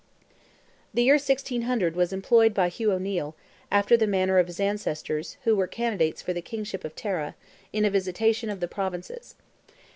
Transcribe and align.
The 0.95 1.03
year 1.03 1.13
1600 1.17 1.95
was 1.95 2.11
employed 2.11 2.55
by 2.55 2.69
Hugh 2.69 2.91
O'Neil, 2.91 3.35
after 3.69 3.95
the 3.95 4.07
manner 4.07 4.39
of 4.39 4.47
his 4.47 4.59
ancestors, 4.59 5.37
who 5.43 5.55
were 5.55 5.67
candidates 5.67 6.23
for 6.23 6.33
the 6.33 6.41
Kingship 6.41 6.83
of 6.83 6.95
Tara, 6.95 7.35
in 7.71 7.85
a 7.85 7.91
visitation 7.91 8.49
of 8.49 8.61
the 8.61 8.67
Provinces. 8.67 9.35